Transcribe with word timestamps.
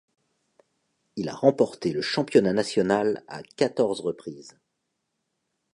Il 1.15 1.29
a 1.29 1.35
remporté 1.35 1.93
le 1.93 2.01
championnat 2.01 2.53
national 2.53 3.23
à 3.27 3.43
quatorze 3.43 3.99
reprises. 3.99 4.55